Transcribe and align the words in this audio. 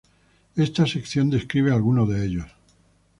Esta 0.55 0.87
sección 0.87 1.29
describe 1.29 1.71
algunos 1.71 2.09
de 2.09 2.25
ellos. 2.25 2.47